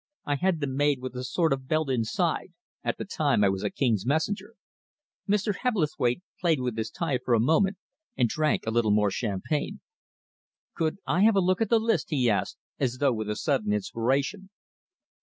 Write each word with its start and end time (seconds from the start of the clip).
"I 0.25 0.33
had 0.37 0.61
them 0.61 0.75
made 0.77 0.99
with 0.99 1.15
a 1.15 1.23
sort 1.23 1.53
of 1.53 1.67
belt 1.67 1.87
inside, 1.91 2.53
at 2.83 2.97
the 2.97 3.05
time 3.05 3.43
I 3.43 3.49
was 3.49 3.61
a 3.61 3.69
king's 3.69 4.03
messenger." 4.03 4.55
Mr. 5.29 5.57
Hebblethwaite 5.57 6.23
played 6.39 6.59
with 6.59 6.75
his 6.75 6.89
tie 6.89 7.19
for 7.23 7.35
a 7.35 7.39
moment 7.39 7.77
and 8.17 8.27
drank 8.27 8.65
a 8.65 8.71
little 8.71 8.89
more 8.89 9.11
champagne. 9.11 9.79
"Could 10.73 10.97
I 11.05 11.21
have 11.21 11.35
a 11.35 11.39
look 11.39 11.61
at 11.61 11.69
the 11.69 11.77
list?" 11.77 12.09
he 12.09 12.31
asked, 12.31 12.57
as 12.79 12.97
though 12.97 13.13
with 13.13 13.29
a 13.29 13.35
sudden 13.35 13.73
inspiration. 13.73 14.49